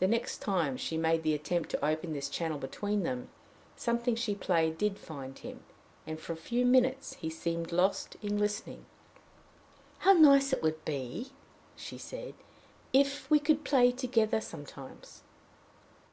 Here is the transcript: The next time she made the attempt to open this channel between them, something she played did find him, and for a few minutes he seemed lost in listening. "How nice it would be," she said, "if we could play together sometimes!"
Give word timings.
The 0.00 0.08
next 0.08 0.38
time 0.38 0.76
she 0.76 0.96
made 0.96 1.22
the 1.22 1.32
attempt 1.32 1.68
to 1.68 1.84
open 1.84 2.12
this 2.12 2.28
channel 2.28 2.58
between 2.58 3.04
them, 3.04 3.28
something 3.76 4.16
she 4.16 4.34
played 4.34 4.76
did 4.76 4.98
find 4.98 5.38
him, 5.38 5.62
and 6.04 6.18
for 6.18 6.32
a 6.32 6.36
few 6.36 6.66
minutes 6.66 7.12
he 7.14 7.30
seemed 7.30 7.70
lost 7.70 8.16
in 8.20 8.38
listening. 8.38 8.86
"How 9.98 10.14
nice 10.14 10.52
it 10.52 10.64
would 10.64 10.84
be," 10.84 11.30
she 11.76 11.96
said, 11.96 12.34
"if 12.92 13.30
we 13.30 13.38
could 13.38 13.62
play 13.64 13.92
together 13.92 14.40
sometimes!" 14.40 15.22